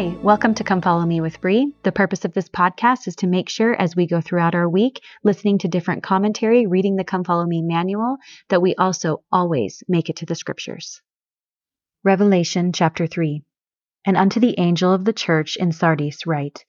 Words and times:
Hi, 0.00 0.16
welcome 0.22 0.54
to 0.54 0.64
Come 0.64 0.80
Follow 0.80 1.04
Me 1.04 1.20
with 1.20 1.42
Bree. 1.42 1.74
The 1.82 1.92
purpose 1.92 2.24
of 2.24 2.32
this 2.32 2.48
podcast 2.48 3.06
is 3.06 3.16
to 3.16 3.26
make 3.26 3.50
sure 3.50 3.74
as 3.74 3.94
we 3.94 4.06
go 4.06 4.22
throughout 4.22 4.54
our 4.54 4.66
week, 4.66 5.02
listening 5.22 5.58
to 5.58 5.68
different 5.68 6.02
commentary, 6.02 6.66
reading 6.66 6.96
the 6.96 7.04
Come 7.04 7.22
Follow 7.22 7.44
Me 7.44 7.60
manual, 7.60 8.16
that 8.48 8.62
we 8.62 8.74
also 8.76 9.22
always 9.30 9.82
make 9.88 10.08
it 10.08 10.16
to 10.16 10.24
the 10.24 10.34
scriptures. 10.34 11.02
Revelation 12.02 12.72
chapter 12.72 13.06
3 13.06 13.42
And 14.06 14.16
unto 14.16 14.40
the 14.40 14.58
angel 14.58 14.90
of 14.90 15.04
the 15.04 15.12
church 15.12 15.56
in 15.56 15.70
Sardis 15.70 16.26
write, 16.26 16.64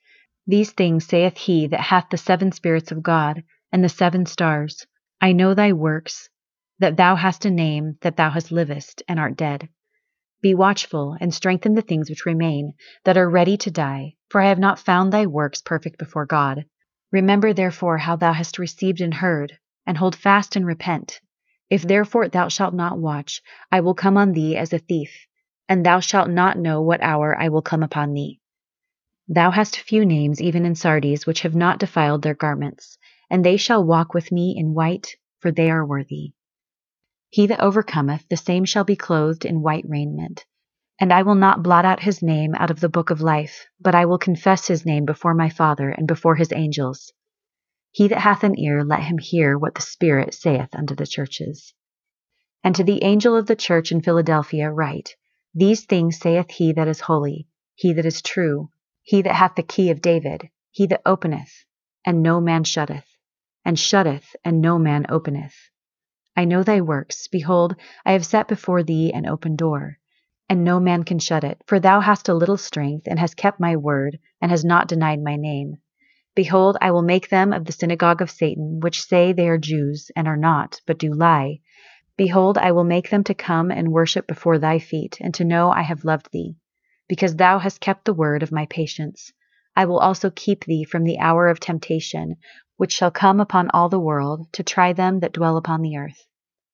These 0.46 0.74
things 0.74 1.06
saith 1.06 1.38
he 1.38 1.68
that 1.68 1.80
hath 1.80 2.10
the 2.12 2.18
seven 2.18 2.52
spirits 2.52 2.92
of 2.92 3.02
God 3.02 3.46
and 3.72 3.82
the 3.82 3.88
seven 3.88 4.26
stars. 4.26 4.86
I 5.22 5.32
know 5.32 5.54
thy 5.54 5.72
works, 5.72 6.28
that 6.80 6.98
thou 6.98 7.16
hast 7.16 7.46
a 7.46 7.50
name, 7.50 7.98
that 8.02 8.18
thou 8.18 8.30
hast 8.30 8.52
livest 8.52 9.04
and 9.08 9.22
art 9.22 9.38
dead. 9.38 9.70
Be 10.42 10.56
watchful 10.56 11.16
and 11.22 11.34
strengthen 11.34 11.76
the 11.76 11.84
things 11.84 12.10
which 12.10 12.26
remain, 12.26 12.74
that 13.04 13.16
are 13.16 13.30
ready 13.30 13.58
to 13.58 13.70
die, 13.70 14.16
for 14.30 14.42
I 14.42 14.50
have 14.50 14.58
not 14.58 14.80
found 14.80 15.14
thy 15.14 15.28
works 15.28 15.62
perfect 15.62 16.00
before 16.00 16.26
God. 16.26 16.66
Remember 17.12 17.54
therefore 17.54 18.00
how 18.00 18.16
thou 18.16 18.34
hast 18.34 18.58
received 18.58 19.02
and 19.02 19.14
heard, 19.14 19.60
and 19.86 19.98
hold 19.98 20.16
fast 20.16 20.56
and 20.56 20.66
repent. 20.66 21.22
If 21.70 21.84
therefore 21.84 22.28
thou 22.28 22.48
shalt 22.48 22.74
not 22.74 22.98
watch, 22.98 23.42
I 23.72 23.82
will 23.82 23.94
come 23.94 24.18
on 24.18 24.32
thee 24.32 24.58
as 24.58 24.74
a 24.74 24.80
thief, 24.80 25.28
and 25.70 25.86
thou 25.86 26.00
shalt 26.00 26.30
not 26.30 26.58
know 26.58 26.82
what 26.82 27.04
hour 27.04 27.38
I 27.40 27.50
will 27.50 27.62
come 27.62 27.84
upon 27.84 28.14
thee. 28.14 28.40
Thou 29.28 29.52
hast 29.52 29.80
few 29.80 30.06
names 30.06 30.42
even 30.42 30.66
in 30.66 30.74
Sardis 30.74 31.28
which 31.28 31.44
have 31.44 31.56
not 31.56 31.80
defiled 31.80 32.24
their 32.24 32.34
garments, 32.34 32.98
and 33.30 33.46
they 33.46 33.58
shall 33.58 33.86
walk 33.86 34.14
with 34.14 34.32
me 34.32 34.56
in 34.58 34.74
white, 34.74 35.16
for 35.40 35.52
they 35.52 35.70
are 35.70 35.86
worthy. 35.86 36.34
He 37.32 37.48
that 37.48 37.62
overcometh, 37.62 38.28
the 38.28 38.36
same 38.36 38.66
shall 38.66 38.84
be 38.84 38.98
clothed 38.98 39.46
in 39.46 39.62
white 39.62 39.86
raiment. 39.88 40.46
And 41.00 41.14
I 41.14 41.22
will 41.22 41.36
not 41.36 41.64
blot 41.64 41.86
out 41.86 42.04
his 42.04 42.22
name 42.22 42.54
out 42.56 42.70
of 42.70 42.82
the 42.82 42.90
book 42.90 43.10
of 43.10 43.22
life, 43.22 43.68
but 43.80 43.96
I 43.96 44.04
will 44.04 44.18
confess 44.18 44.68
his 44.68 44.86
name 44.86 45.06
before 45.06 45.34
my 45.34 45.48
Father 45.48 45.90
and 45.90 46.06
before 46.06 46.36
his 46.36 46.52
angels. 46.52 47.14
He 47.90 48.10
that 48.10 48.20
hath 48.20 48.44
an 48.44 48.60
ear, 48.60 48.84
let 48.84 49.04
him 49.04 49.18
hear 49.18 49.58
what 49.58 49.76
the 49.76 49.82
Spirit 49.82 50.34
saith 50.34 50.76
unto 50.76 50.94
the 50.94 51.08
churches. 51.08 51.74
And 52.66 52.76
to 52.76 52.84
the 52.84 53.02
angel 53.02 53.38
of 53.38 53.48
the 53.48 53.56
church 53.56 53.94
in 53.94 54.02
Philadelphia 54.02 54.70
write, 54.70 55.16
These 55.54 55.86
things 55.86 56.20
saith 56.20 56.52
he 56.52 56.74
that 56.74 56.90
is 56.90 57.00
holy, 57.00 57.48
he 57.76 57.94
that 57.94 58.06
is 58.06 58.22
true, 58.22 58.72
he 59.04 59.22
that 59.22 59.36
hath 59.36 59.56
the 59.56 59.64
key 59.64 59.90
of 59.90 60.02
David, 60.02 60.50
he 60.70 60.86
that 60.88 61.02
openeth, 61.06 61.64
and 62.06 62.22
no 62.22 62.42
man 62.42 62.66
shutteth, 62.66 63.08
and 63.64 63.80
shutteth, 63.80 64.36
and 64.44 64.60
no 64.60 64.78
man 64.78 65.06
openeth. 65.08 65.56
I 66.36 66.46
know 66.46 66.64
thy 66.64 66.82
works. 66.82 67.28
Behold, 67.28 67.76
I 68.06 68.14
have 68.14 68.26
set 68.26 68.48
before 68.48 68.84
thee 68.84 69.12
an 69.14 69.28
open 69.28 69.56
door, 69.56 69.98
and 70.48 70.64
no 70.64 70.80
man 70.80 71.04
can 71.04 71.20
shut 71.20 71.44
it. 71.44 71.62
For 71.68 71.80
thou 71.80 72.00
hast 72.00 72.30
a 72.30 72.34
little 72.34 72.58
strength, 72.58 73.08
and 73.08 73.20
hast 73.20 73.38
kept 73.38 73.60
my 73.60 73.76
word, 73.76 74.20
and 74.42 74.50
hast 74.50 74.64
not 74.64 74.88
denied 74.88 75.22
my 75.22 75.36
name. 75.36 75.78
Behold, 76.34 76.78
I 76.80 76.92
will 76.92 77.02
make 77.02 77.28
them 77.28 77.52
of 77.52 77.66
the 77.66 77.74
synagogue 77.74 78.22
of 78.22 78.32
Satan, 78.32 78.80
which 78.80 79.04
say 79.04 79.34
they 79.34 79.50
are 79.50 79.58
Jews, 79.58 80.10
and 80.16 80.28
are 80.28 80.38
not, 80.38 80.80
but 80.88 80.98
do 80.98 81.14
lie. 81.14 81.60
Behold, 82.16 82.58
I 82.58 82.72
will 82.72 82.86
make 82.86 83.10
them 83.10 83.24
to 83.26 83.34
come 83.34 83.70
and 83.70 83.92
worship 83.92 84.28
before 84.28 84.58
thy 84.58 84.80
feet, 84.80 85.18
and 85.20 85.34
to 85.34 85.44
know 85.44 85.72
I 85.72 85.82
have 85.82 86.06
loved 86.06 86.32
thee. 86.32 86.56
Because 87.10 87.36
thou 87.36 87.60
hast 87.60 87.82
kept 87.82 88.06
the 88.06 88.14
word 88.14 88.44
of 88.44 88.52
my 88.52 88.66
patience. 88.68 89.34
I 89.76 89.86
will 89.86 90.00
also 90.00 90.30
keep 90.30 90.64
thee 90.64 90.86
from 90.86 91.04
the 91.04 91.20
hour 91.20 91.50
of 91.50 91.60
temptation, 91.60 92.36
which 92.82 92.94
shall 92.94 93.12
come 93.12 93.40
upon 93.40 93.70
all 93.70 93.90
the 93.90 94.00
world, 94.00 94.52
to 94.52 94.64
try 94.64 94.92
them 94.92 95.20
that 95.20 95.34
dwell 95.34 95.56
upon 95.56 95.84
the 95.84 95.98
earth. 95.98 96.26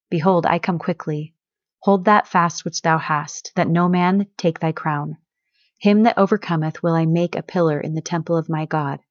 Behold, 0.09 0.45
I 0.45 0.57
come 0.57 0.79
quickly. 0.79 1.35
Hold 1.79 2.05
that 2.05 2.29
fast 2.29 2.63
which 2.63 2.81
thou 2.81 2.97
hast, 2.97 3.51
that 3.57 3.67
no 3.67 3.89
man 3.89 4.25
take 4.37 4.61
thy 4.61 4.71
crown. 4.71 5.17
Him 5.81 6.03
that 6.03 6.17
overcometh 6.17 6.81
will 6.81 6.93
I 6.93 7.05
make 7.05 7.35
a 7.35 7.43
pillar 7.43 7.77
in 7.77 7.93
the 7.93 7.99
temple 7.99 8.37
of 8.37 8.47
my 8.47 8.65
God, 8.65 9.01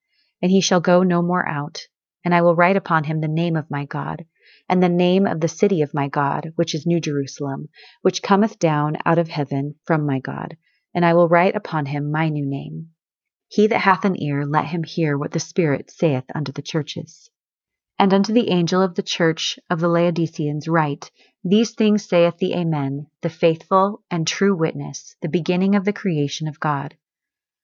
and 0.41 0.49
he 0.49 0.59
shall 0.59 0.81
go 0.81 1.03
no 1.03 1.21
more 1.21 1.47
out. 1.47 1.81
And 2.25 2.33
I 2.33 2.41
will 2.41 2.55
write 2.55 2.75
upon 2.75 3.03
him 3.03 3.21
the 3.21 3.27
name 3.27 3.55
of 3.55 3.69
my 3.69 3.85
God, 3.85 4.25
and 4.67 4.81
the 4.81 4.89
name 4.89 5.27
of 5.27 5.39
the 5.39 5.47
city 5.47 5.83
of 5.83 5.93
my 5.93 6.07
God, 6.07 6.51
which 6.55 6.73
is 6.73 6.87
New 6.87 6.99
Jerusalem, 6.99 7.69
which 8.01 8.23
cometh 8.23 8.57
down 8.57 8.97
out 9.05 9.19
of 9.19 9.27
heaven 9.27 9.75
from 9.85 10.07
my 10.07 10.17
God, 10.17 10.57
and 10.95 11.05
I 11.05 11.13
will 11.13 11.29
write 11.29 11.55
upon 11.55 11.85
him 11.85 12.09
my 12.09 12.29
new 12.29 12.47
name. 12.47 12.89
He 13.49 13.67
that 13.67 13.79
hath 13.79 14.03
an 14.03 14.21
ear, 14.21 14.45
let 14.45 14.65
him 14.65 14.83
hear 14.83 15.17
what 15.17 15.31
the 15.31 15.39
Spirit 15.39 15.89
saith 15.89 16.25
unto 16.35 16.51
the 16.51 16.61
churches. 16.61 17.29
And 17.97 18.13
unto 18.13 18.33
the 18.33 18.49
angel 18.49 18.81
of 18.81 18.95
the 18.95 19.01
church 19.01 19.57
of 19.69 19.79
the 19.79 19.87
Laodiceans 19.87 20.67
write, 20.67 21.11
These 21.45 21.71
things 21.71 22.03
saith 22.03 22.37
the 22.37 22.53
Amen, 22.53 23.07
the 23.21 23.29
faithful 23.29 24.03
and 24.11 24.27
true 24.27 24.53
witness, 24.53 25.15
the 25.21 25.29
beginning 25.29 25.75
of 25.75 25.85
the 25.85 25.93
creation 25.93 26.49
of 26.49 26.59
God. 26.59 26.97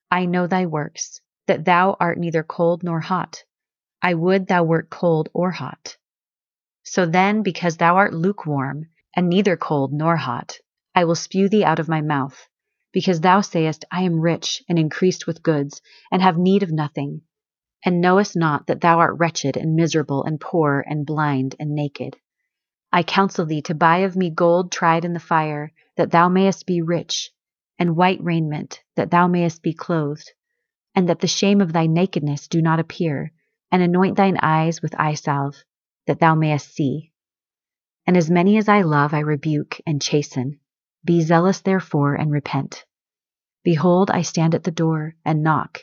I 0.09 0.25
know 0.25 0.47
thy 0.47 0.67
works, 0.67 1.19
that 1.47 1.65
thou 1.65 1.97
art 1.99 2.17
neither 2.17 2.43
cold 2.43 2.81
nor 2.81 3.01
hot. 3.01 3.43
I 4.01 4.13
would 4.13 4.47
thou 4.47 4.63
wert 4.63 4.89
cold 4.89 5.27
or 5.33 5.51
hot. 5.51 5.97
So 6.83 7.05
then, 7.05 7.43
because 7.43 7.75
thou 7.75 7.97
art 7.97 8.13
lukewarm, 8.13 8.85
and 9.15 9.27
neither 9.27 9.57
cold 9.57 9.91
nor 9.91 10.15
hot, 10.15 10.59
I 10.95 11.03
will 11.03 11.15
spew 11.15 11.49
thee 11.49 11.65
out 11.65 11.79
of 11.79 11.89
my 11.89 11.99
mouth 11.99 12.47
because 12.93 13.19
thou 13.19 13.41
sayest, 13.41 13.83
I 13.91 14.03
am 14.03 14.21
rich 14.21 14.63
and 14.69 14.79
increased 14.79 15.27
with 15.27 15.43
goods, 15.43 15.81
and 16.11 16.21
have 16.21 16.37
need 16.37 16.63
of 16.63 16.71
nothing, 16.71 17.21
and 17.83 17.99
knowest 17.99 18.37
not 18.37 18.67
that 18.67 18.79
thou 18.79 18.99
art 18.99 19.17
wretched 19.17 19.57
and 19.57 19.75
miserable 19.75 20.23
and 20.23 20.39
poor 20.39 20.85
and 20.87 21.05
blind 21.05 21.55
and 21.59 21.75
naked. 21.75 22.15
I 22.91 23.01
counsel 23.01 23.47
thee 23.47 23.63
to 23.63 23.73
buy 23.73 23.97
of 23.97 24.15
me 24.15 24.29
gold 24.29 24.71
tried 24.71 25.03
in 25.03 25.13
the 25.13 25.19
fire, 25.19 25.73
that 25.97 26.11
thou 26.11 26.29
mayest 26.29 26.67
be 26.67 26.81
rich, 26.81 27.31
and 27.79 27.95
white 27.95 28.23
raiment, 28.23 28.83
that 28.95 29.09
thou 29.09 29.27
mayest 29.27 29.63
be 29.63 29.73
clothed, 29.73 30.31
and 30.93 31.09
that 31.09 31.19
the 31.19 31.27
shame 31.27 31.59
of 31.59 31.73
thy 31.73 31.87
nakedness 31.87 32.47
do 32.47 32.61
not 32.61 32.79
appear, 32.79 33.33
and 33.71 33.81
anoint 33.81 34.15
thine 34.15 34.37
eyes 34.41 34.83
with 34.83 34.93
eye 34.99 35.15
salve, 35.15 35.63
that 36.05 36.19
thou 36.19 36.35
mayest 36.35 36.71
see. 36.75 37.11
And 38.05 38.15
as 38.15 38.29
many 38.29 38.57
as 38.57 38.69
I 38.69 38.83
love 38.83 39.15
I 39.15 39.19
rebuke 39.19 39.81
and 39.87 39.99
chasten. 39.99 40.59
Be 41.05 41.21
zealous 41.21 41.59
therefore 41.61 42.15
and 42.15 42.31
repent. 42.31 42.85
Behold, 43.63 44.09
I 44.09 44.21
stand 44.21 44.55
at 44.55 44.63
the 44.63 44.71
door 44.71 45.15
and 45.25 45.43
knock. 45.43 45.79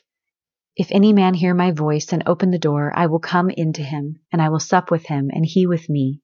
If 0.76 0.88
any 0.90 1.12
man 1.12 1.34
hear 1.34 1.52
my 1.52 1.72
voice 1.72 2.12
and 2.12 2.22
open 2.26 2.50
the 2.50 2.58
door, 2.58 2.92
I 2.96 3.06
will 3.06 3.18
come 3.18 3.50
in 3.50 3.72
to 3.74 3.82
him, 3.82 4.20
and 4.32 4.40
I 4.40 4.48
will 4.48 4.60
sup 4.60 4.90
with 4.90 5.06
him, 5.06 5.30
and 5.32 5.44
he 5.44 5.66
with 5.66 5.90
me. 5.90 6.22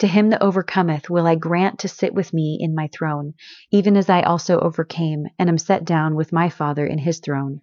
To 0.00 0.06
him 0.06 0.30
that 0.30 0.42
overcometh 0.42 1.08
will 1.08 1.26
I 1.26 1.36
grant 1.36 1.78
to 1.80 1.88
sit 1.88 2.12
with 2.12 2.32
me 2.34 2.58
in 2.60 2.74
my 2.74 2.88
throne, 2.92 3.34
even 3.70 3.96
as 3.96 4.10
I 4.10 4.22
also 4.22 4.60
overcame, 4.60 5.26
and 5.38 5.48
am 5.48 5.58
set 5.58 5.84
down 5.84 6.14
with 6.14 6.32
my 6.32 6.50
Father 6.50 6.86
in 6.86 6.98
his 6.98 7.20
throne. 7.20 7.62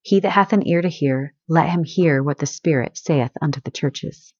He 0.00 0.20
that 0.20 0.30
hath 0.30 0.52
an 0.52 0.66
ear 0.66 0.80
to 0.80 0.88
hear, 0.88 1.34
let 1.48 1.70
him 1.70 1.82
hear 1.82 2.22
what 2.22 2.38
the 2.38 2.46
Spirit 2.46 2.96
saith 2.96 3.32
unto 3.42 3.60
the 3.60 3.70
churches. 3.70 4.32